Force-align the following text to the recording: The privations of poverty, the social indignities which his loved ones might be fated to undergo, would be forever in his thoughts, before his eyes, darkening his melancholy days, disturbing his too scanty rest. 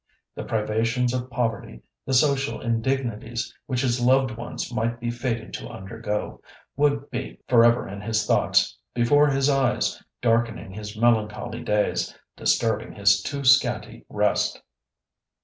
The 0.33 0.43
privations 0.43 1.13
of 1.13 1.29
poverty, 1.29 1.83
the 2.07 2.15
social 2.15 2.59
indignities 2.59 3.55
which 3.67 3.81
his 3.81 4.01
loved 4.01 4.31
ones 4.31 4.73
might 4.73 4.99
be 4.99 5.11
fated 5.11 5.53
to 5.53 5.69
undergo, 5.69 6.41
would 6.75 7.11
be 7.11 7.39
forever 7.47 7.87
in 7.87 8.01
his 8.01 8.25
thoughts, 8.25 8.79
before 8.95 9.27
his 9.27 9.47
eyes, 9.47 10.01
darkening 10.19 10.71
his 10.73 10.97
melancholy 10.97 11.61
days, 11.61 12.17
disturbing 12.35 12.93
his 12.95 13.21
too 13.21 13.43
scanty 13.43 14.03
rest. 14.09 14.63